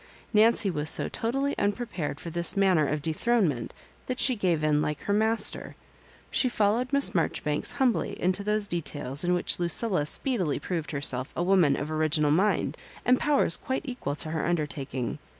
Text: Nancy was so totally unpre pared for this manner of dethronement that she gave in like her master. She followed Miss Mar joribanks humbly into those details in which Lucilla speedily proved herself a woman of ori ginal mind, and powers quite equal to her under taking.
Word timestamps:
Nancy 0.33 0.71
was 0.71 0.89
so 0.89 1.07
totally 1.09 1.53
unpre 1.57 1.87
pared 1.87 2.19
for 2.19 2.31
this 2.31 2.57
manner 2.57 2.87
of 2.87 3.03
dethronement 3.03 3.71
that 4.07 4.19
she 4.19 4.35
gave 4.35 4.63
in 4.63 4.81
like 4.81 5.01
her 5.01 5.13
master. 5.13 5.75
She 6.31 6.49
followed 6.49 6.91
Miss 6.91 7.13
Mar 7.13 7.29
joribanks 7.29 7.73
humbly 7.73 8.19
into 8.19 8.43
those 8.43 8.65
details 8.65 9.23
in 9.23 9.35
which 9.35 9.59
Lucilla 9.59 10.07
speedily 10.07 10.57
proved 10.57 10.89
herself 10.89 11.31
a 11.35 11.43
woman 11.43 11.75
of 11.75 11.91
ori 11.91 12.09
ginal 12.09 12.31
mind, 12.33 12.77
and 13.05 13.19
powers 13.19 13.55
quite 13.55 13.83
equal 13.85 14.15
to 14.15 14.31
her 14.31 14.43
under 14.43 14.65
taking. 14.65 15.19